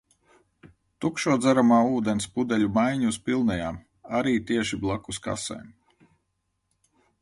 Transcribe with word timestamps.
Tukšo 1.05 1.35
dzeramā 1.43 1.77
ūdens 1.99 2.27
pudeļu 2.37 2.71
maiņa 2.79 3.13
uz 3.15 3.21
pilnajām- 3.29 3.79
arī 4.23 4.37
tieši 4.49 4.83
blakus 4.89 5.25
kasēm. 5.31 5.75